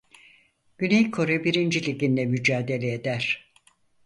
[0.77, 3.51] Güney Kore birinci Ligi'nde mücadele eder.